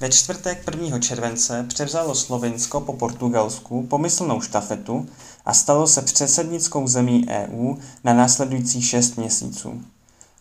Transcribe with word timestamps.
Ve 0.00 0.08
čtvrtek 0.08 0.64
1. 0.70 0.98
července 0.98 1.64
převzalo 1.68 2.14
Slovinsko 2.14 2.80
po 2.80 2.92
Portugalsku 2.92 3.86
pomyslnou 3.86 4.40
štafetu 4.40 5.06
a 5.44 5.54
stalo 5.54 5.86
se 5.86 6.02
předsednickou 6.02 6.86
zemí 6.86 7.26
EU 7.28 7.74
na 8.04 8.14
následujících 8.14 8.86
šest 8.86 9.16
měsíců. 9.16 9.82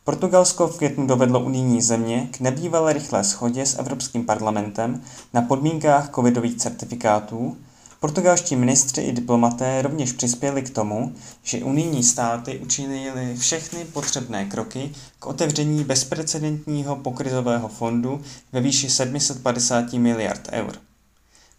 Portugalsko 0.03 0.67
v 0.67 0.77
květnu 0.77 1.07
dovedlo 1.07 1.39
unijní 1.39 1.81
země 1.81 2.29
k 2.31 2.39
nebývalé 2.39 2.93
rychlé 2.93 3.23
schodě 3.23 3.65
s 3.65 3.79
Evropským 3.79 4.25
parlamentem 4.25 5.01
na 5.33 5.41
podmínkách 5.41 6.09
covidových 6.15 6.57
certifikátů. 6.57 7.57
Portugalští 8.05 8.55
ministři 8.55 9.01
i 9.01 9.11
diplomaté 9.11 9.81
rovněž 9.81 10.11
přispěli 10.11 10.61
k 10.61 10.69
tomu, 10.69 11.15
že 11.43 11.63
unijní 11.63 12.03
státy 12.03 12.59
učinili 12.59 13.35
všechny 13.37 13.85
potřebné 13.85 14.45
kroky 14.45 14.91
k 15.19 15.25
otevření 15.25 15.83
bezprecedentního 15.83 16.95
pokrizového 16.95 17.67
fondu 17.67 18.21
ve 18.51 18.61
výši 18.61 18.89
750 18.89 19.93
miliard 19.93 20.49
eur. 20.51 20.75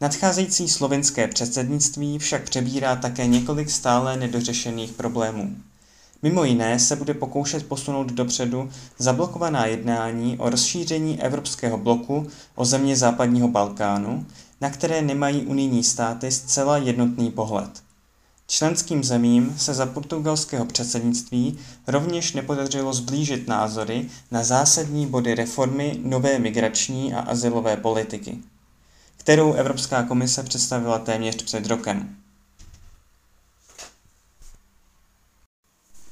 Nadcházející 0.00 0.68
slovinské 0.68 1.28
předsednictví 1.28 2.18
však 2.18 2.42
přebírá 2.42 2.96
také 2.96 3.26
několik 3.26 3.70
stále 3.70 4.16
nedořešených 4.16 4.92
problémů. 4.92 5.56
Mimo 6.22 6.44
jiné 6.44 6.78
se 6.78 6.96
bude 6.96 7.14
pokoušet 7.14 7.66
posunout 7.66 8.12
dopředu 8.12 8.70
zablokovaná 8.98 9.66
jednání 9.66 10.38
o 10.38 10.50
rozšíření 10.50 11.22
evropského 11.22 11.78
bloku 11.78 12.26
o 12.54 12.64
země 12.64 12.96
západního 12.96 13.48
Balkánu, 13.48 14.26
na 14.60 14.70
které 14.70 15.02
nemají 15.02 15.46
unijní 15.46 15.84
státy 15.84 16.32
zcela 16.32 16.76
jednotný 16.76 17.30
pohled. 17.30 17.82
Členským 18.48 19.04
zemím 19.04 19.58
se 19.58 19.74
za 19.74 19.86
portugalského 19.86 20.66
předsednictví 20.66 21.58
rovněž 21.86 22.32
nepodařilo 22.32 22.92
zblížit 22.92 23.48
názory 23.48 24.08
na 24.30 24.44
zásadní 24.44 25.06
body 25.06 25.34
reformy 25.34 26.00
nové 26.02 26.38
migrační 26.38 27.14
a 27.14 27.20
asilové 27.20 27.76
politiky, 27.76 28.38
kterou 29.16 29.52
Evropská 29.52 30.02
komise 30.02 30.42
představila 30.42 30.98
téměř 30.98 31.42
před 31.42 31.66
rokem. 31.66 32.16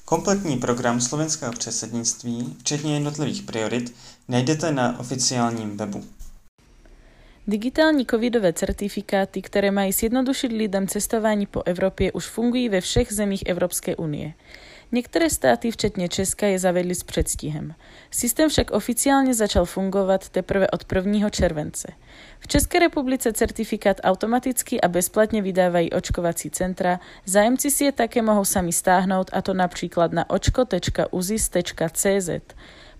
Kompletní 0.05 0.57
program 0.57 1.01
slovenského 1.01 1.53
předsednictví, 1.53 2.57
včetně 2.59 2.95
jednotlivých 2.95 3.43
priorit, 3.43 3.95
najdete 4.29 4.73
na 4.73 4.99
oficiálním 4.99 5.77
webu. 5.77 6.05
Digitální 7.47 8.07
covidové 8.07 8.53
certifikáty, 8.53 9.43
které 9.43 9.71
mají 9.71 9.93
zjednodušit 9.93 10.53
lidem 10.53 10.89
cestování 10.89 11.47
po 11.47 11.63
Evropě, 11.67 12.13
už 12.13 12.27
fungují 12.27 12.69
ve 12.69 12.81
všech 12.81 13.13
zemích 13.13 13.43
Evropské 13.47 13.97
unie. 13.97 14.33
Některé 14.93 15.31
státy, 15.31 15.71
včetně 15.71 16.09
Česka, 16.09 16.47
je 16.47 16.59
zavedly 16.59 16.95
s 16.95 17.03
předstihem. 17.03 17.75
Systém 18.11 18.49
však 18.49 18.71
oficiálně 18.71 19.35
začal 19.35 19.65
fungovat 19.65 20.29
teprve 20.29 20.71
od 20.71 20.85
1. 20.95 21.31
července. 21.31 21.93
V 22.39 22.49
České 22.49 22.79
republice 22.79 23.33
certifikát 23.33 24.01
automaticky 24.05 24.81
a 24.81 24.89
bezplatně 24.89 25.43
vydávají 25.43 25.93
očkovací 25.93 26.51
centra, 26.51 27.01
zájemci 27.25 27.71
si 27.71 27.85
je 27.85 27.93
také 27.93 28.23
mohou 28.23 28.45
sami 28.45 28.73
stáhnout 28.73 29.31
a 29.33 29.43
to 29.43 29.55
například 29.55 30.13
na 30.13 30.31
očko.uzis.cz. 30.31 32.31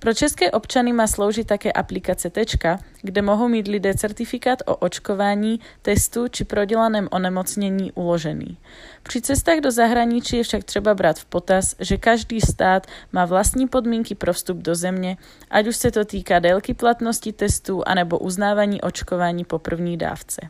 Pro 0.05 0.15
české 0.15 0.51
občany 0.51 0.93
má 0.93 1.07
sloužit 1.07 1.47
také 1.47 1.73
aplikace 1.73 2.31
Tečka, 2.31 2.79
kde 3.03 3.23
mohou 3.23 3.49
mít 3.49 3.69
lidé 3.69 3.95
certifikát 3.95 4.59
o 4.67 4.77
očkování, 4.77 5.61
testu 5.83 6.29
či 6.29 6.45
prodělaném 6.45 7.09
onemocnění 7.11 7.93
uložený. 7.93 8.59
Při 9.03 9.21
cestách 9.21 9.61
do 9.61 9.71
zahraničí 9.71 10.37
je 10.37 10.43
však 10.43 10.65
třeba 10.65 10.95
brát 10.95 11.19
v 11.19 11.25
potaz, 11.25 11.75
že 11.79 11.97
každý 11.97 12.41
stát 12.41 12.87
má 13.13 13.25
vlastní 13.25 13.69
podmínky 13.69 14.15
pro 14.15 14.33
vstup 14.33 14.59
do 14.59 14.75
země, 14.75 15.17
ať 15.51 15.67
už 15.67 15.77
se 15.77 15.91
to 15.91 16.05
týká 16.05 16.39
délky 16.39 16.75
platnosti 16.75 17.33
testů 17.33 17.83
anebo 17.87 18.19
uznávání 18.19 18.81
očkování 18.81 19.45
po 19.45 19.59
první 19.59 19.97
dávce. 19.97 20.49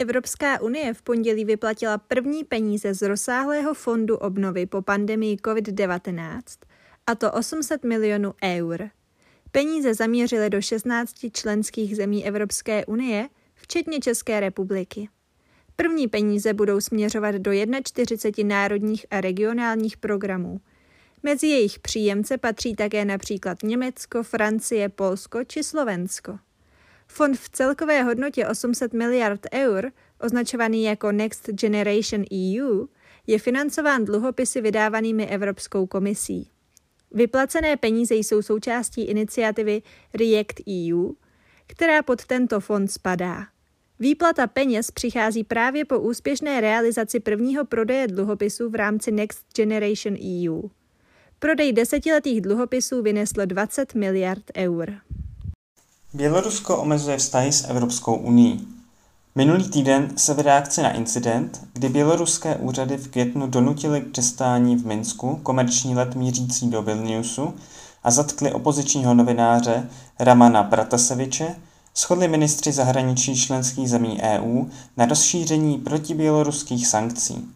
Evropská 0.00 0.60
unie 0.60 0.94
v 0.94 1.02
pondělí 1.02 1.44
vyplatila 1.44 1.98
první 1.98 2.44
peníze 2.44 2.94
z 2.94 3.02
rozsáhlého 3.02 3.74
fondu 3.74 4.16
obnovy 4.16 4.66
po 4.66 4.82
pandemii 4.82 5.36
COVID-19 5.36 6.40
a 7.06 7.14
to 7.14 7.32
800 7.32 7.84
milionů 7.84 8.34
eur. 8.44 8.90
Peníze 9.52 9.94
zaměřily 9.94 10.50
do 10.50 10.62
16 10.62 11.14
členských 11.32 11.96
zemí 11.96 12.26
Evropské 12.26 12.86
unie, 12.86 13.28
včetně 13.54 14.00
České 14.00 14.40
republiky. 14.40 15.08
První 15.76 16.08
peníze 16.08 16.54
budou 16.54 16.80
směřovat 16.80 17.34
do 17.34 17.50
41 17.84 18.56
národních 18.56 19.06
a 19.10 19.20
regionálních 19.20 19.96
programů. 19.96 20.60
Mezi 21.22 21.46
jejich 21.46 21.78
příjemce 21.78 22.38
patří 22.38 22.76
také 22.76 23.04
například 23.04 23.62
Německo, 23.62 24.22
Francie, 24.22 24.88
Polsko 24.88 25.44
či 25.44 25.64
Slovensko. 25.64 26.38
Fond 27.06 27.38
v 27.38 27.48
celkové 27.48 28.02
hodnotě 28.02 28.46
800 28.46 28.92
miliard 28.92 29.40
eur, 29.54 29.92
označovaný 30.20 30.84
jako 30.84 31.12
Next 31.12 31.48
Generation 31.48 32.24
EU, 32.32 32.86
je 33.26 33.38
financován 33.38 34.04
dluhopisy 34.04 34.60
vydávanými 34.60 35.26
Evropskou 35.26 35.86
komisí. 35.86 36.51
Vyplacené 37.14 37.76
peníze 37.76 38.14
jsou 38.14 38.42
součástí 38.42 39.02
iniciativy 39.02 39.82
React 40.14 40.60
EU, 40.68 41.12
která 41.66 42.02
pod 42.02 42.24
tento 42.26 42.60
fond 42.60 42.88
spadá. 42.88 43.46
Výplata 43.98 44.46
peněz 44.46 44.90
přichází 44.90 45.44
právě 45.44 45.84
po 45.84 46.00
úspěšné 46.00 46.60
realizaci 46.60 47.20
prvního 47.20 47.64
prodeje 47.64 48.08
dluhopisů 48.08 48.70
v 48.70 48.74
rámci 48.74 49.12
Next 49.12 49.46
Generation 49.56 50.16
EU. 50.48 50.62
Prodej 51.38 51.72
desetiletých 51.72 52.40
dluhopisů 52.40 53.02
vynesl 53.02 53.46
20 53.46 53.94
miliard 53.94 54.42
eur. 54.56 54.92
Bělorusko 56.14 56.78
omezuje 56.78 57.16
vztahy 57.16 57.52
s 57.52 57.70
Evropskou 57.70 58.16
unii. 58.16 58.60
Minulý 59.34 59.68
týden 59.68 60.12
se 60.16 60.34
v 60.34 60.40
reakci 60.40 60.82
na 60.82 60.90
incident, 60.90 61.60
kdy 61.72 61.88
běloruské 61.88 62.56
úřady 62.56 62.96
v 62.96 63.08
květnu 63.08 63.46
donutily 63.46 64.00
k 64.00 64.10
přestání 64.10 64.76
v 64.76 64.86
Minsku 64.86 65.40
komerční 65.42 65.94
let 65.94 66.14
mířící 66.14 66.70
do 66.70 66.82
Vilniusu 66.82 67.54
a 68.04 68.10
zatkli 68.10 68.52
opozičního 68.52 69.14
novináře 69.14 69.88
Ramana 70.18 70.62
Prataseviče, 70.62 71.56
shodli 71.96 72.28
ministři 72.28 72.72
zahraničí 72.72 73.36
členských 73.36 73.90
zemí 73.90 74.20
EU 74.22 74.64
na 74.96 75.06
rozšíření 75.06 75.78
protiběloruských 75.78 76.86
sankcí. 76.86 77.48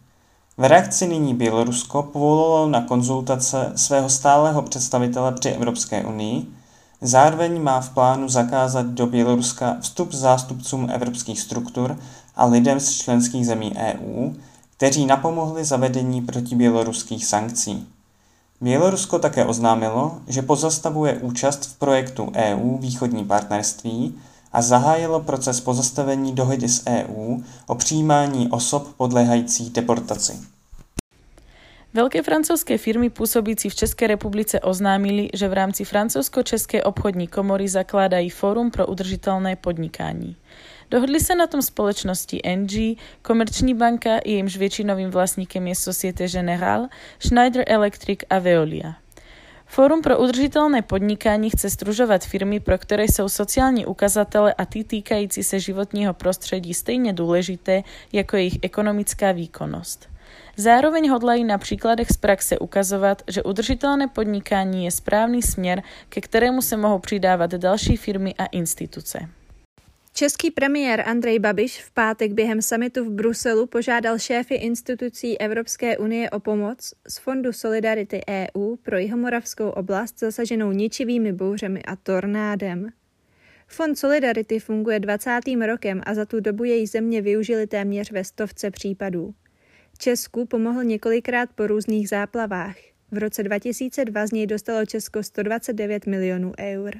V 0.57 0.63
reakci 0.63 1.07
nyní 1.07 1.33
Bělorusko 1.33 2.03
povolilo 2.03 2.69
na 2.69 2.81
konzultace 2.81 3.71
svého 3.75 4.09
stálého 4.09 4.61
představitele 4.61 5.31
při 5.31 5.49
Evropské 5.49 6.05
unii, 6.05 6.45
Zároveň 7.01 7.61
má 7.61 7.81
v 7.81 7.89
plánu 7.89 8.29
zakázat 8.29 8.85
do 8.85 9.07
Běloruska 9.07 9.77
vstup 9.81 10.13
zástupcům 10.13 10.89
evropských 10.93 11.39
struktur 11.39 11.97
a 12.35 12.45
lidem 12.45 12.79
z 12.79 12.97
členských 12.97 13.45
zemí 13.45 13.73
EU, 13.77 14.33
kteří 14.77 15.05
napomohli 15.05 15.65
zavedení 15.65 16.21
protiběloruských 16.21 17.25
sankcí. 17.25 17.87
Bělorusko 18.61 19.19
také 19.19 19.45
oznámilo, 19.45 20.19
že 20.27 20.41
pozastavuje 20.41 21.17
účast 21.17 21.65
v 21.65 21.77
projektu 21.77 22.31
EU 22.35 22.77
Východní 22.77 23.25
partnerství 23.25 24.15
a 24.53 24.61
zahájilo 24.61 25.19
proces 25.19 25.61
pozastavení 25.61 26.33
dohody 26.33 26.69
s 26.69 26.83
EU 26.87 27.37
o 27.67 27.75
přijímání 27.75 28.49
osob 28.49 28.87
podléhajících 28.97 29.69
deportaci. 29.69 30.56
Velké 31.93 32.23
francouzské 32.23 32.77
firmy 32.77 33.09
působící 33.09 33.69
v 33.69 33.75
České 33.75 34.07
republice 34.07 34.59
oznámili, 34.59 35.29
že 35.33 35.47
v 35.47 35.53
rámci 35.53 35.85
francouzsko-české 35.85 36.83
obchodní 36.83 37.27
komory 37.27 37.67
zakládají 37.67 38.29
Fórum 38.29 38.71
pro 38.71 38.87
udržitelné 38.87 39.55
podnikání. 39.55 40.35
Dohodli 40.91 41.19
se 41.19 41.35
na 41.35 41.47
tom 41.47 41.61
společnosti 41.61 42.41
NG, 42.55 42.97
Komerční 43.21 43.73
banka, 43.73 44.09
jejímž 44.25 44.57
většinovým 44.57 45.09
vlastníkem 45.09 45.67
je 45.67 45.75
Societe 45.75 46.27
Générale, 46.27 46.89
Schneider 47.19 47.63
Electric 47.67 48.19
a 48.29 48.39
Veolia. 48.39 48.95
Fórum 49.65 50.01
pro 50.01 50.19
udržitelné 50.19 50.81
podnikání 50.81 51.49
chce 51.49 51.69
združovat 51.69 52.25
firmy, 52.25 52.59
pro 52.59 52.77
které 52.77 53.03
jsou 53.03 53.29
sociální 53.29 53.85
ukazatele 53.85 54.53
a 54.53 54.65
ty 54.65 54.83
týkající 54.83 55.43
se 55.43 55.59
životního 55.59 56.13
prostředí 56.13 56.73
stejně 56.73 57.13
důležité 57.13 57.83
jako 58.13 58.37
jejich 58.37 58.57
ekonomická 58.61 59.31
výkonnost. 59.31 60.16
Zároveň 60.59 61.09
hodlají 61.09 61.43
na 61.43 61.57
příkladech 61.57 62.07
z 62.11 62.17
praxe 62.17 62.59
ukazovat, 62.59 63.21
že 63.27 63.43
udržitelné 63.43 64.07
podnikání 64.07 64.85
je 64.85 64.91
správný 64.91 65.41
směr, 65.41 65.81
ke 66.09 66.21
kterému 66.21 66.61
se 66.61 66.77
mohou 66.77 66.99
přidávat 66.99 67.51
další 67.51 67.97
firmy 67.97 68.35
a 68.37 68.45
instituce. 68.45 69.19
Český 70.13 70.51
premiér 70.51 71.03
Andrej 71.09 71.39
Babiš 71.39 71.83
v 71.83 71.91
pátek 71.91 72.31
během 72.31 72.61
samitu 72.61 73.05
v 73.05 73.09
Bruselu 73.09 73.67
požádal 73.67 74.19
šéfy 74.19 74.55
institucí 74.55 75.39
Evropské 75.41 75.97
unie 75.97 76.29
o 76.29 76.39
pomoc 76.39 76.93
z 77.07 77.17
Fondu 77.17 77.53
Solidarity 77.53 78.21
EU 78.29 78.75
pro 78.75 78.97
jihomoravskou 78.97 79.69
oblast 79.69 80.19
zasaženou 80.19 80.71
ničivými 80.71 81.33
bouřemi 81.33 81.83
a 81.83 81.95
tornádem. 81.95 82.89
Fond 83.67 83.99
Solidarity 83.99 84.59
funguje 84.59 84.99
20. 84.99 85.39
rokem 85.65 86.01
a 86.05 86.13
za 86.13 86.25
tu 86.25 86.39
dobu 86.39 86.63
její 86.63 86.87
země 86.87 87.21
využili 87.21 87.67
téměř 87.67 88.11
ve 88.11 88.23
stovce 88.23 88.71
případů. 88.71 89.33
Česku 89.97 90.45
pomohl 90.45 90.83
několikrát 90.83 91.49
po 91.55 91.67
různých 91.67 92.09
záplavách. 92.09 92.75
V 93.11 93.17
roce 93.17 93.43
2002 93.43 94.27
z 94.27 94.31
něj 94.31 94.47
dostalo 94.47 94.85
Česko 94.85 95.23
129 95.23 96.05
milionů 96.05 96.53
eur. 96.59 96.93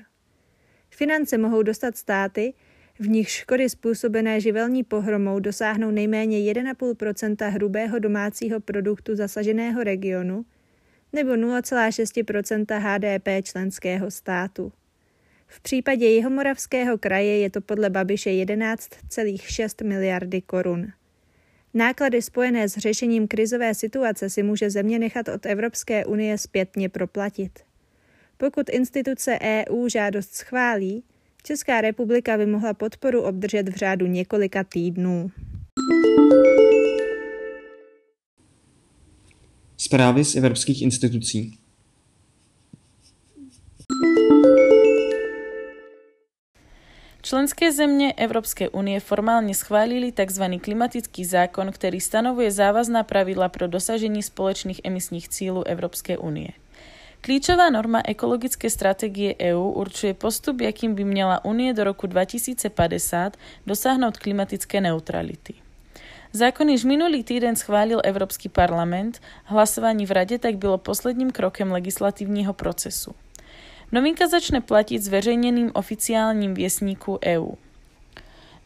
Finance 0.89 1.37
mohou 1.37 1.63
dostat 1.63 1.97
státy, 1.97 2.53
v 2.99 3.09
nich 3.09 3.29
škody 3.29 3.69
způsobené 3.69 4.41
živelní 4.41 4.83
pohromou 4.83 5.39
dosáhnou 5.39 5.91
nejméně 5.91 6.37
1,5% 6.37 7.49
hrubého 7.49 7.99
domácího 7.99 8.59
produktu 8.59 9.15
zasaženého 9.15 9.83
regionu 9.83 10.45
nebo 11.13 11.31
0,6% 11.31 12.79
HDP 12.79 13.47
členského 13.47 14.11
státu. 14.11 14.71
V 15.47 15.61
případě 15.61 16.07
Jihomoravského 16.07 16.97
kraje 16.97 17.37
je 17.37 17.49
to 17.49 17.61
podle 17.61 17.89
Babiše 17.89 18.29
11,6 18.29 19.87
miliardy 19.87 20.41
korun. 20.41 20.87
Náklady 21.77 22.21
spojené 22.21 22.69
s 22.69 22.77
řešením 22.77 23.27
krizové 23.27 23.73
situace 23.73 24.29
si 24.29 24.43
může 24.43 24.69
země 24.69 24.99
nechat 24.99 25.27
od 25.27 25.45
Evropské 25.45 26.05
unie 26.05 26.37
zpětně 26.37 26.89
proplatit. 26.89 27.59
Pokud 28.37 28.69
instituce 28.69 29.39
EU 29.41 29.87
žádost 29.89 30.33
schválí, 30.33 31.03
Česká 31.43 31.81
republika 31.81 32.37
by 32.37 32.45
mohla 32.45 32.73
podporu 32.73 33.21
obdržet 33.21 33.69
v 33.69 33.75
řádu 33.75 34.05
několika 34.05 34.63
týdnů. 34.63 35.31
Zprávy 39.77 40.25
z 40.25 40.35
evropských 40.35 40.81
institucí. 40.81 41.57
Členské 47.27 47.71
země 47.71 48.13
Evropské 48.13 48.69
unie 48.69 48.99
formálně 48.99 49.55
schválili 49.55 50.11
tzv. 50.11 50.43
klimatický 50.61 51.25
zákon, 51.25 51.71
který 51.71 52.01
stanovuje 52.01 52.51
závazná 52.51 53.03
pravidla 53.03 53.49
pro 53.49 53.67
dosažení 53.67 54.23
společných 54.23 54.81
emisních 54.83 55.29
cílů 55.29 55.63
Evropské 55.63 56.17
unie. 56.17 56.47
Klíčová 57.21 57.69
norma 57.69 58.01
ekologické 58.05 58.69
strategie 58.69 59.35
EU 59.41 59.69
určuje 59.69 60.13
postup, 60.13 60.61
jakým 60.61 60.95
by 60.95 61.03
měla 61.03 61.45
Unie 61.45 61.73
do 61.73 61.83
roku 61.83 62.07
2050 62.07 63.37
dosáhnout 63.65 64.17
klimatické 64.17 64.81
neutrality. 64.81 65.53
Zákon 66.33 66.69
již 66.69 66.83
minulý 66.83 67.23
týden 67.23 67.55
schválil 67.55 68.01
Evropský 68.03 68.49
parlament, 68.49 69.21
hlasování 69.43 70.05
v 70.05 70.11
Radě 70.11 70.39
tak 70.39 70.55
bylo 70.55 70.77
posledním 70.77 71.31
krokem 71.31 71.71
legislativního 71.71 72.53
procesu. 72.53 73.15
Novinka 73.91 74.27
začne 74.27 74.61
platit 74.61 74.99
zveřejněným 74.99 75.71
oficiálním 75.73 76.53
věstníku 76.53 77.19
EU. 77.25 77.51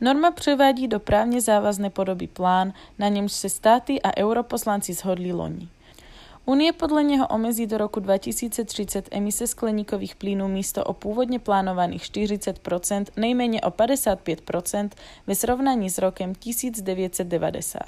Norma 0.02 0.32
převádí 0.32 0.88
do 0.88 1.00
právně 1.00 1.42
závazné 1.42 1.90
podoby 1.90 2.28
plán, 2.28 2.74
na 3.00 3.08
němž 3.08 3.32
se 3.32 3.50
státy 3.50 4.02
a 4.02 4.18
europoslanci 4.18 4.94
shodli 4.94 5.32
loni. 5.32 5.68
Unie 6.46 6.74
podle 6.74 7.04
něho 7.04 7.28
omezí 7.28 7.68
do 7.68 7.78
roku 7.78 8.00
2030 8.00 9.08
emise 9.12 9.48
skleníkových 9.48 10.16
plynů 10.16 10.48
místo 10.48 10.84
o 10.84 10.94
původně 10.94 11.40
plánovaných 11.40 12.02
40% 12.02 13.06
nejméně 13.18 13.62
o 13.62 13.70
55% 13.70 14.90
ve 15.28 15.36
srovnání 15.36 15.90
s 15.90 15.98
rokem 15.98 16.36
1990. 16.36 17.82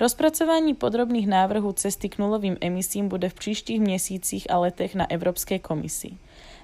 Rozpracování 0.00 0.74
podrobných 0.74 1.28
návrhů 1.28 1.72
cesty 1.72 2.08
k 2.08 2.18
nulovým 2.18 2.56
emisím 2.60 3.08
bude 3.08 3.28
v 3.28 3.34
příštích 3.34 3.80
měsících 3.80 4.50
a 4.50 4.58
letech 4.58 4.94
na 4.94 5.10
Evropské 5.10 5.58
komisi. 5.58 6.10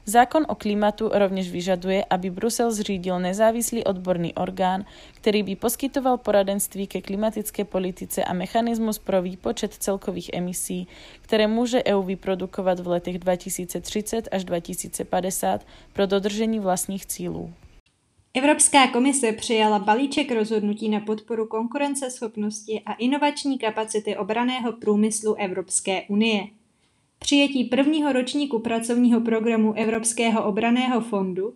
Zákon 0.06 0.46
o 0.48 0.54
klimatu 0.54 1.10
rovněž 1.12 1.50
vyžaduje, 1.50 2.04
aby 2.10 2.30
Brusel 2.30 2.72
zřídil 2.72 3.20
nezávislý 3.20 3.84
odborný 3.84 4.34
orgán, 4.34 4.84
který 5.14 5.42
by 5.42 5.56
poskytoval 5.56 6.18
poradenství 6.18 6.86
ke 6.86 7.00
klimatické 7.00 7.64
politice 7.64 8.24
a 8.24 8.32
mechanismus 8.32 8.98
pro 8.98 9.22
výpočet 9.22 9.74
celkových 9.74 10.30
emisí, 10.32 10.88
které 11.22 11.46
může 11.46 11.84
EU 11.84 12.02
vyprodukovat 12.02 12.80
v 12.80 12.88
letech 12.88 13.18
2030 13.18 14.28
až 14.32 14.44
2050 14.44 15.66
pro 15.92 16.06
dodržení 16.06 16.60
vlastních 16.60 17.06
cílů. 17.06 17.52
Evropská 18.34 18.86
komise 18.86 19.32
přijala 19.32 19.78
balíček 19.78 20.32
rozhodnutí 20.32 20.88
na 20.88 21.00
podporu 21.00 21.46
konkurenceschopnosti 21.46 22.82
a 22.86 22.92
inovační 22.92 23.58
kapacity 23.58 24.16
obraného 24.16 24.72
průmyslu 24.72 25.34
Evropské 25.34 26.02
unie. 26.08 26.46
Přijetí 27.19 27.64
prvního 27.64 28.12
ročníku 28.12 28.58
pracovního 28.58 29.20
programu 29.20 29.72
Evropského 29.72 30.44
obraného 30.44 31.00
fondu 31.00 31.55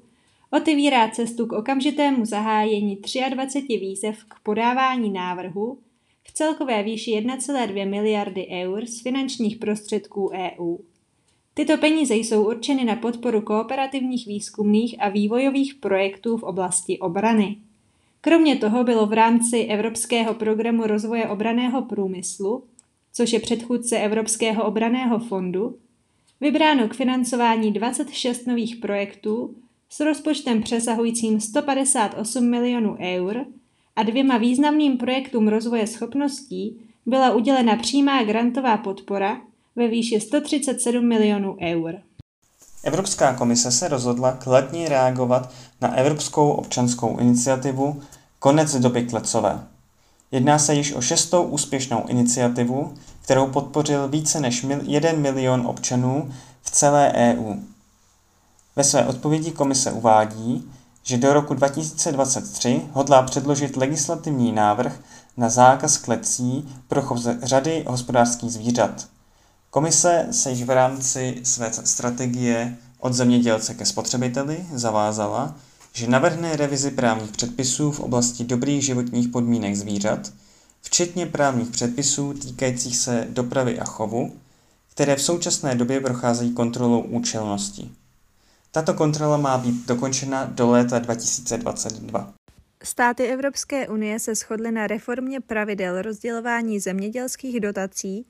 otevírá 0.50 1.10
cestu 1.10 1.46
k 1.46 1.52
okamžitému 1.52 2.24
zahájení 2.24 2.98
23 3.30 3.66
výzev 3.78 4.24
k 4.24 4.34
podávání 4.42 5.10
návrhu 5.10 5.78
v 6.24 6.32
celkové 6.32 6.82
výši 6.82 7.10
1,2 7.10 7.88
miliardy 7.88 8.46
eur 8.50 8.86
z 8.86 9.02
finančních 9.02 9.56
prostředků 9.56 10.30
EU. 10.34 10.76
Tyto 11.54 11.76
peníze 11.76 12.14
jsou 12.14 12.46
určeny 12.48 12.84
na 12.84 12.96
podporu 12.96 13.40
kooperativních 13.40 14.26
výzkumných 14.26 15.02
a 15.02 15.08
vývojových 15.08 15.74
projektů 15.74 16.36
v 16.36 16.42
oblasti 16.42 16.98
obrany. 16.98 17.56
Kromě 18.20 18.56
toho 18.56 18.84
bylo 18.84 19.06
v 19.06 19.12
rámci 19.12 19.58
Evropského 19.58 20.34
programu 20.34 20.86
rozvoje 20.86 21.28
obraného 21.28 21.82
průmyslu 21.82 22.64
což 23.18 23.32
je 23.32 23.40
předchůdce 23.40 23.98
Evropského 23.98 24.64
obraného 24.64 25.18
fondu, 25.18 25.76
vybráno 26.40 26.88
k 26.88 26.94
financování 26.94 27.72
26 27.72 28.46
nových 28.46 28.76
projektů 28.76 29.54
s 29.90 30.00
rozpočtem 30.00 30.62
přesahujícím 30.62 31.40
158 31.40 32.50
milionů 32.50 32.96
eur 33.00 33.44
a 33.96 34.02
dvěma 34.02 34.38
významným 34.38 34.98
projektům 34.98 35.48
rozvoje 35.48 35.86
schopností 35.86 36.80
byla 37.06 37.34
udělena 37.34 37.76
přímá 37.76 38.22
grantová 38.22 38.76
podpora 38.76 39.40
ve 39.76 39.88
výši 39.88 40.20
137 40.20 41.08
milionů 41.08 41.56
eur. 41.60 41.94
Evropská 42.84 43.34
komise 43.34 43.72
se 43.72 43.88
rozhodla 43.88 44.32
kladně 44.32 44.88
reagovat 44.88 45.52
na 45.80 45.94
Evropskou 45.94 46.50
občanskou 46.50 47.18
iniciativu 47.18 48.02
Konec 48.38 48.74
doby 48.74 49.02
klecové. 49.02 49.66
Jedná 50.32 50.58
se 50.58 50.74
již 50.74 50.94
o 50.94 51.00
šestou 51.00 51.42
úspěšnou 51.42 52.04
iniciativu, 52.08 52.94
kterou 53.28 53.46
podpořil 53.46 54.08
více 54.08 54.40
než 54.40 54.66
1 54.82 55.12
milion 55.12 55.66
občanů 55.66 56.30
v 56.62 56.70
celé 56.70 57.12
EU. 57.12 57.54
Ve 58.76 58.84
své 58.84 59.06
odpovědi 59.06 59.50
komise 59.50 59.92
uvádí, 59.92 60.70
že 61.02 61.18
do 61.18 61.32
roku 61.32 61.54
2023 61.54 62.82
hodlá 62.92 63.22
předložit 63.22 63.76
legislativní 63.76 64.52
návrh 64.52 65.00
na 65.36 65.48
zákaz 65.48 65.96
klecí 65.96 66.68
pro 66.86 67.02
chov 67.02 67.18
řady 67.42 67.84
hospodářských 67.88 68.52
zvířat. 68.52 69.08
Komise 69.70 70.26
se 70.30 70.50
již 70.50 70.62
v 70.62 70.70
rámci 70.70 71.40
své 71.42 71.72
strategie 71.72 72.76
od 73.00 73.12
zemědělce 73.12 73.74
ke 73.74 73.86
spotřebiteli 73.86 74.66
zavázala, 74.74 75.54
že 75.92 76.10
navrhne 76.10 76.56
revizi 76.56 76.90
právních 76.90 77.30
předpisů 77.30 77.92
v 77.92 78.00
oblasti 78.00 78.44
dobrých 78.44 78.84
životních 78.84 79.28
podmínek 79.28 79.76
zvířat, 79.76 80.32
včetně 80.88 81.26
právních 81.26 81.70
předpisů 81.70 82.34
týkajících 82.34 82.96
se 82.96 83.26
dopravy 83.30 83.78
a 83.78 83.84
chovu, 83.84 84.36
které 84.90 85.16
v 85.16 85.22
současné 85.22 85.74
době 85.74 86.00
procházejí 86.00 86.52
kontrolou 86.52 87.00
účelnosti. 87.00 87.90
Tato 88.70 88.94
kontrola 88.94 89.36
má 89.36 89.58
být 89.58 89.86
dokončena 89.86 90.44
do 90.44 90.70
léta 90.70 90.98
2022. 90.98 92.32
Státy 92.82 93.26
Evropské 93.26 93.88
unie 93.88 94.18
se 94.18 94.34
shodly 94.34 94.72
na 94.72 94.86
reformě 94.86 95.40
pravidel 95.40 96.02
rozdělování 96.02 96.80
zemědělských 96.80 97.60
dotací 97.60 98.26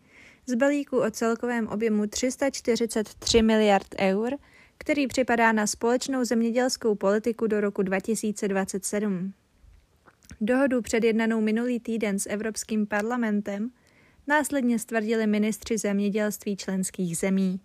z 0.46 0.54
balíku 0.54 0.98
o 0.98 1.10
celkovém 1.10 1.68
objemu 1.68 2.06
343 2.06 3.42
miliard 3.42 3.86
eur 3.98 4.34
který 4.78 5.06
připadá 5.06 5.52
na 5.52 5.66
společnou 5.66 6.24
zemědělskou 6.24 6.94
politiku 6.94 7.46
do 7.46 7.60
roku 7.60 7.82
2027. 7.82 9.32
Dohodu 10.40 10.82
předjednanou 10.82 11.40
minulý 11.40 11.80
týden 11.80 12.18
s 12.18 12.28
Evropským 12.28 12.86
parlamentem 12.86 13.70
následně 14.26 14.78
stvrdili 14.78 15.26
ministři 15.26 15.78
zemědělství 15.78 16.56
členských 16.56 17.18
zemí. 17.18 17.60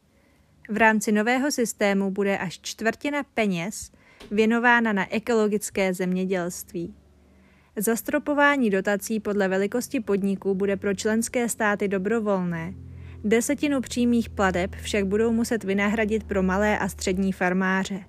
V 0.70 0.78
rámci 0.78 1.12
nového 1.12 1.52
systému 1.52 2.12
bude 2.12 2.38
až 2.38 2.60
čtvrtina 2.62 3.24
peněz 3.34 3.92
věnována 4.32 4.94
na 4.94 5.14
ekologické 5.14 5.94
zemědělství. 5.94 6.96
Zastropování 7.76 8.70
dotací 8.70 9.20
podle 9.20 9.48
velikosti 9.48 10.00
podniků 10.00 10.56
bude 10.56 10.78
pro 10.78 10.94
členské 10.94 11.50
státy 11.50 11.88
dobrovolné– 11.88 12.74
Desetinu 13.26 13.82
přímých 13.82 14.30
plateb 14.30 14.76
však 14.76 15.06
budou 15.06 15.32
muset 15.32 15.64
vynahradit 15.64 16.24
pro 16.24 16.44
malé 16.44 16.80
a 16.80 16.90
střední 16.90 17.32
farmáře. 17.32 18.00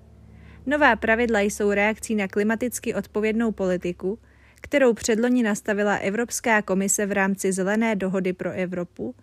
Nová 0.67 0.97
pravidla 0.97 1.41
jsou 1.41 1.71
reakcí 1.71 2.15
na 2.15 2.29
klimaticky 2.29 2.95
odpovědnou 2.95 3.53
politiku, 3.53 4.19
kterou 4.65 4.95
předloni 4.95 5.43
nastavila 5.43 5.95
Evropská 5.95 6.63
komise 6.63 7.07
v 7.07 7.13
rámci 7.13 7.53
Zelené 7.53 7.97
dohody 7.97 8.33
pro 8.33 8.53
Evropu, 8.53 9.15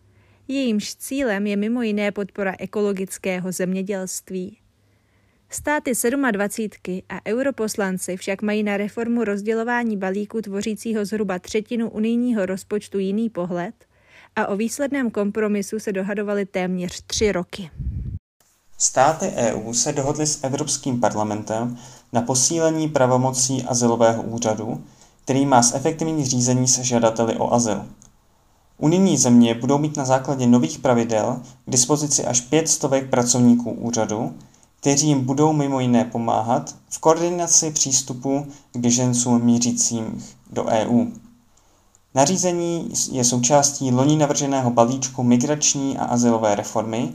jejímž 0.47 0.95
cílem 0.95 1.47
je 1.47 1.55
mimo 1.55 1.81
jiné 1.81 2.11
podpora 2.11 2.55
ekologického 2.59 3.51
zemědělství. 3.51 4.57
Státy 5.49 5.91
27 6.31 7.01
a 7.09 7.19
europoslanci 7.27 8.17
však 8.17 8.41
mají 8.41 8.63
na 8.63 8.77
reformu 8.77 9.23
rozdělování 9.23 9.97
balíku 9.97 10.41
tvořícího 10.41 11.05
zhruba 11.05 11.39
třetinu 11.39 11.89
unijního 11.89 12.45
rozpočtu 12.45 12.99
jiný 12.99 13.29
pohled 13.29 13.75
a 14.35 14.47
o 14.47 14.55
výsledném 14.55 15.11
kompromisu 15.11 15.79
se 15.79 15.91
dohadovali 15.91 16.45
téměř 16.45 17.01
tři 17.01 17.31
roky. 17.31 17.69
Státy 18.77 19.25
EU 19.35 19.73
se 19.73 19.93
dohodly 19.93 20.27
s 20.27 20.43
Evropským 20.43 20.99
parlamentem 20.99 21.77
na 22.13 22.21
posílení 22.21 22.87
pravomocí 22.89 23.63
azylového 23.63 24.23
úřadu, 24.23 24.83
který 25.23 25.45
má 25.45 25.61
zefektivnit 25.61 26.25
řízení 26.25 26.67
se 26.67 26.83
žadateli 26.83 27.37
o 27.37 27.53
azyl. 27.53 27.85
Unijní 28.77 29.17
země 29.17 29.55
budou 29.55 29.77
mít 29.77 29.97
na 29.97 30.05
základě 30.05 30.47
nových 30.47 30.79
pravidel 30.79 31.41
k 31.65 31.71
dispozici 31.71 32.25
až 32.25 32.41
pět 32.41 32.69
stovek 32.69 33.09
pracovníků 33.09 33.71
úřadu, 33.71 34.33
kteří 34.79 35.07
jim 35.07 35.21
budou 35.21 35.53
mimo 35.53 35.79
jiné 35.79 36.05
pomáhat 36.05 36.75
v 36.89 36.99
koordinaci 36.99 37.71
přístupu 37.71 38.47
k 38.73 38.77
běžencům 38.77 39.43
mířícím 39.43 40.23
do 40.49 40.65
EU. 40.65 41.05
Nařízení 42.15 42.89
je 43.11 43.23
součástí 43.23 43.91
loni 43.91 44.15
navrženého 44.15 44.71
balíčku 44.71 45.23
migrační 45.23 45.97
a 45.97 46.05
azylové 46.05 46.55
reformy, 46.55 47.11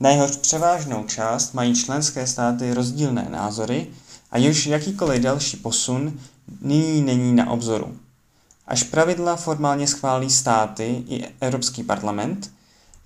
na 0.00 0.10
jehož 0.10 0.36
převážnou 0.36 1.04
část 1.04 1.52
mají 1.52 1.74
členské 1.74 2.26
státy 2.26 2.74
rozdílné 2.74 3.26
názory 3.30 3.86
a 4.30 4.38
jež 4.38 4.66
jakýkoliv 4.66 5.22
další 5.22 5.56
posun 5.56 6.18
nyní 6.64 7.02
není 7.02 7.32
na 7.32 7.50
obzoru. 7.50 7.96
Až 8.66 8.82
pravidla 8.82 9.36
formálně 9.36 9.86
schválí 9.86 10.30
státy 10.30 11.04
i 11.08 11.24
Evropský 11.40 11.82
parlament, 11.82 12.50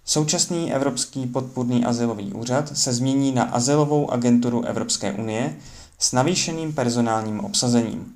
současný 0.05 0.73
Evropský 0.73 1.27
podpůrný 1.27 1.85
azylový 1.85 2.33
úřad 2.33 2.79
se 2.79 2.93
změní 2.93 3.33
na 3.33 3.43
Azylovou 3.43 4.11
agenturu 4.11 4.65
Evropské 4.65 5.13
unie 5.13 5.57
s 5.99 6.13
navýšeným 6.13 6.73
personálním 6.73 7.41
obsazením. 7.41 8.15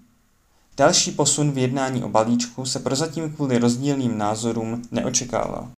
Další 0.76 1.10
posun 1.10 1.52
v 1.52 1.58
jednání 1.58 2.04
o 2.04 2.08
balíčku 2.08 2.64
se 2.64 2.78
prozatím 2.78 3.32
kvůli 3.32 3.58
rozdílným 3.58 4.18
názorům 4.18 4.82
neočekává. 4.90 5.70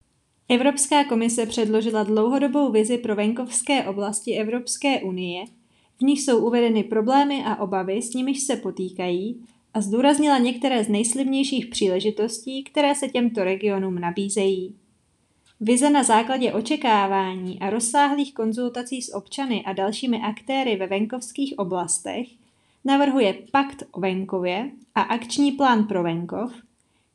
Evropská 0.49 1.05
komise 1.05 1.47
předložila 1.47 2.03
dlouhodobou 2.03 2.73
vizi 2.73 2.99
pro 2.99 3.17
venkovské 3.17 3.85
oblasti 3.85 4.35
Evropské 4.35 5.01
unie, 5.01 5.45
v 5.99 6.03
níž 6.03 6.25
jsou 6.25 6.47
uvedeny 6.47 6.85
problémy 6.85 7.45
a 7.45 7.57
obavy, 7.57 8.03
s 8.03 8.15
nimiž 8.15 8.43
se 8.43 8.57
potýkají, 8.57 9.45
a 9.75 9.81
zdůraznila 9.81 10.39
některé 10.39 10.85
z 10.85 10.89
nejslibnějších 10.89 11.67
příležitostí, 11.67 12.65
které 12.65 12.95
se 12.95 13.09
těmto 13.09 13.45
regionům 13.45 13.95
nabízejí. 13.95 14.77
Vize 15.61 15.91
na 15.91 16.03
základě 16.03 16.53
očekávání 16.53 17.59
a 17.61 17.71
rozsáhlých 17.71 18.35
konzultací 18.35 19.03
s 19.03 19.15
občany 19.15 19.65
a 19.65 19.73
dalšími 19.73 20.21
aktéry 20.21 20.77
ve 20.77 20.87
venkovských 20.87 21.59
oblastech 21.59 22.29
navrhuje 22.85 23.35
Pakt 23.53 23.83
o 23.93 24.01
venkově 24.01 24.71
a 24.95 25.01
akční 25.01 25.53
plán 25.53 25.85
pro 25.85 26.03
venkov, 26.03 26.53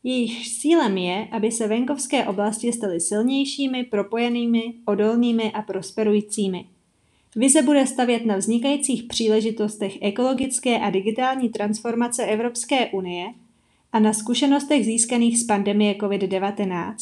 jejich 0.04 0.50
cílem 0.50 0.98
je, 0.98 1.28
aby 1.32 1.52
se 1.52 1.68
venkovské 1.68 2.26
oblasti 2.26 2.74
staly 2.74 3.00
silnějšími, 3.00 3.84
propojenými, 3.84 4.74
odolnými 4.86 5.52
a 5.52 5.62
prosperujícími. 5.62 6.66
Vize 7.36 7.62
bude 7.62 7.88
stavět 7.88 8.26
na 8.26 8.38
vznikajících 8.38 9.04
příležitostech 9.04 9.98
ekologické 10.02 10.80
a 10.80 10.90
digitální 10.90 11.50
transformace 11.50 12.26
Evropské 12.26 12.88
unie 12.88 13.26
a 13.92 14.00
na 14.00 14.14
zkušenostech 14.14 14.86
získaných 14.86 15.40
z 15.40 15.44
pandemie 15.44 15.94
COVID-19 15.94 16.96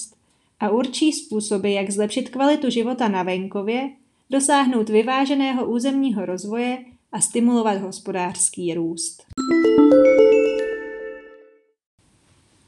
a 0.60 0.70
určí 0.70 1.14
způsoby, 1.14 1.74
jak 1.74 1.92
zlepšit 1.92 2.30
kvalitu 2.30 2.70
života 2.70 3.08
na 3.08 3.24
venkově, 3.24 3.90
dosáhnout 4.30 4.90
vyváženého 4.90 5.66
územního 5.66 6.26
rozvoje 6.26 6.86
a 7.12 7.22
stimulovat 7.22 7.78
hospodářský 7.78 8.74
růst. 8.74 9.24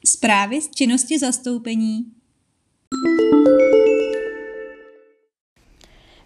Zprávy 0.05 0.61
z 0.61 0.69
činnosti 0.69 1.19
zastoupení 1.19 2.05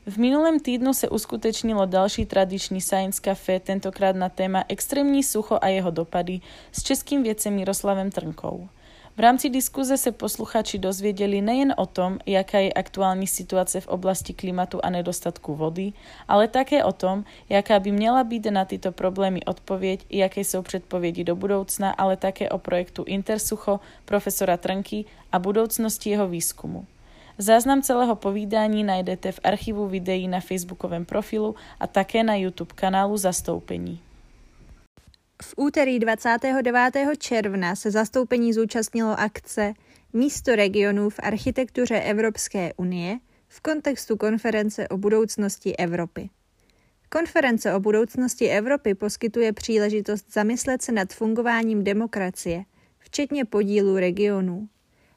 V 0.06 0.18
minulém 0.18 0.60
týdnu 0.60 0.94
se 0.94 1.10
uskutečnilo 1.10 1.86
další 1.86 2.26
tradiční 2.26 2.82
Science 2.82 3.22
Café, 3.22 3.60
tentokrát 3.60 4.16
na 4.16 4.30
téma 4.30 4.64
extrémní 4.68 5.24
sucho 5.24 5.60
a 5.62 5.68
jeho 5.68 5.92
dopady 5.92 6.40
s 6.72 6.84
českým 6.84 7.24
vědcem 7.24 7.54
Miroslavem 7.56 8.12
Trnkou. 8.12 8.70
V 9.18 9.20
rámci 9.20 9.50
diskuze 9.50 9.98
se 9.98 10.12
posluchači 10.12 10.78
dozvěděli 10.78 11.42
nejen 11.42 11.74
o 11.78 11.86
tom, 11.86 12.20
jaká 12.26 12.60
je 12.60 12.74
aktuální 12.74 13.28
situace 13.28 13.82
v 13.82 13.88
oblasti 13.88 14.34
klimatu 14.34 14.80
a 14.84 14.90
nedostatku 14.90 15.56
vody, 15.56 15.94
ale 16.28 16.48
také 16.48 16.84
o 16.84 16.92
tom, 16.92 17.24
jaká 17.50 17.80
by 17.80 17.92
měla 17.92 18.24
být 18.24 18.46
na 18.46 18.66
tyto 18.66 18.92
problémy 18.92 19.44
odpověď, 19.46 20.06
jaké 20.10 20.42
jsou 20.42 20.62
předpovědi 20.62 21.24
do 21.24 21.36
budoucna, 21.36 21.92
ale 21.92 22.18
také 22.18 22.50
o 22.50 22.58
projektu 22.58 23.04
Intersucho 23.04 23.80
profesora 24.06 24.58
Trnky 24.58 25.06
a 25.32 25.40
budoucnosti 25.40 26.10
jeho 26.10 26.28
výzkumu. 26.28 26.86
Záznam 27.38 27.82
celého 27.82 28.16
povídání 28.16 28.84
najdete 28.84 29.32
v 29.32 29.40
archivu 29.44 29.88
videí 29.88 30.28
na 30.28 30.40
facebookovém 30.40 31.06
profilu 31.06 31.56
a 31.80 31.88
také 31.88 32.24
na 32.24 32.36
YouTube 32.36 32.74
kanálu 32.76 33.18
Zastoupení. 33.18 34.02
V 35.44 35.54
úterý 35.58 36.00
29. 36.00 36.94
června 37.18 37.76
se 37.76 37.92
zastoupení 37.92 38.54
zúčastnilo 38.54 39.20
akce 39.20 39.74
Místo 40.14 40.56
regionů 40.56 41.10
v 41.10 41.20
architektuře 41.24 42.00
Evropské 42.00 42.74
unie 42.78 43.20
v 43.48 43.62
kontextu 43.62 44.18
konference 44.18 44.88
o 44.88 44.98
budoucnosti 44.98 45.78
Evropy. 45.78 46.30
Konference 47.10 47.74
o 47.74 47.80
budoucnosti 47.80 48.50
Evropy 48.50 48.96
poskytuje 48.96 49.54
příležitost 49.54 50.34
zamyslet 50.34 50.82
se 50.82 50.92
nad 50.92 51.14
fungováním 51.14 51.84
demokracie, 51.84 52.64
včetně 53.00 53.46
podílu 53.46 53.98
regionů. 53.98 54.68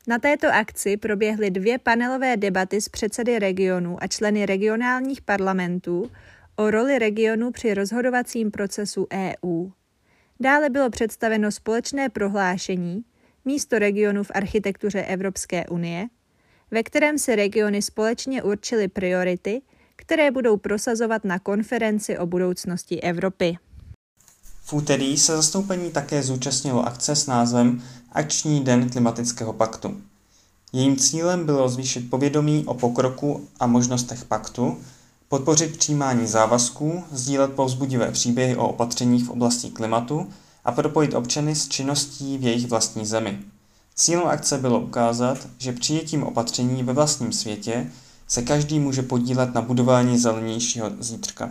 Na 0.08 0.18
této 0.18 0.46
akci 0.52 0.96
proběhly 0.96 1.50
dvě 1.50 1.78
panelové 1.78 2.36
debaty 2.36 2.80
s 2.80 2.88
předsedy 2.88 3.38
regionů 3.38 3.96
a 4.00 4.06
členy 4.06 4.46
regionálních 4.46 5.22
parlamentů 5.22 6.10
o 6.56 6.70
roli 6.70 6.98
regionů 6.98 7.50
při 7.50 7.74
rozhodovacím 7.74 8.50
procesu 8.50 9.06
EU. 9.12 9.70
Dále 10.40 10.70
bylo 10.70 10.90
představeno 10.90 11.52
společné 11.52 12.08
prohlášení 12.08 13.04
místo 13.44 13.78
regionu 13.78 14.24
v 14.24 14.30
architektuře 14.34 15.02
Evropské 15.02 15.66
unie, 15.66 16.06
ve 16.70 16.82
kterém 16.82 17.18
se 17.18 17.36
regiony 17.36 17.82
společně 17.82 18.42
určily 18.42 18.88
priority, 18.88 19.62
které 19.96 20.30
budou 20.30 20.56
prosazovat 20.56 21.24
na 21.24 21.38
konferenci 21.38 22.18
o 22.18 22.26
budoucnosti 22.26 23.00
Evropy. 23.00 23.56
V 24.64 24.72
úterý 24.72 25.16
se 25.18 25.36
zastoupení 25.36 25.90
také 25.90 26.22
zúčastnilo 26.22 26.86
akce 26.86 27.16
s 27.16 27.26
názvem 27.26 27.82
Akční 28.14 28.60
den 28.60 28.90
klimatického 28.90 29.52
paktu. 29.52 29.96
Jejím 30.72 30.96
cílem 30.96 31.46
bylo 31.46 31.68
zvýšit 31.68 32.10
povědomí 32.10 32.64
o 32.66 32.74
pokroku 32.74 33.48
a 33.60 33.66
možnostech 33.66 34.24
paktu, 34.24 34.78
podpořit 35.28 35.78
přijímání 35.78 36.26
závazků, 36.26 37.04
sdílet 37.12 37.52
povzbudivé 37.52 38.12
příběhy 38.12 38.56
o 38.56 38.68
opatřeních 38.68 39.24
v 39.24 39.30
oblasti 39.30 39.70
klimatu 39.70 40.28
a 40.64 40.72
propojit 40.72 41.14
občany 41.14 41.54
s 41.54 41.68
činností 41.68 42.38
v 42.38 42.44
jejich 42.44 42.66
vlastní 42.66 43.06
zemi. 43.06 43.38
Cílem 43.94 44.26
akce 44.26 44.58
bylo 44.58 44.80
ukázat, 44.80 45.38
že 45.58 45.72
přijetím 45.72 46.22
opatření 46.22 46.82
ve 46.82 46.92
vlastním 46.92 47.32
světě 47.32 47.90
se 48.28 48.42
každý 48.42 48.80
může 48.80 49.02
podílet 49.02 49.54
na 49.54 49.60
budování 49.60 50.18
zelenějšího 50.18 50.90
zítřka. 51.00 51.50